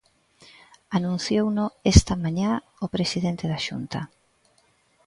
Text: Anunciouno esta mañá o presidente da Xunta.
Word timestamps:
Anunciouno 0.97 1.65
esta 1.93 2.13
mañá 2.23 2.51
o 2.85 2.87
presidente 2.95 3.45
da 3.51 3.59
Xunta. 3.65 4.01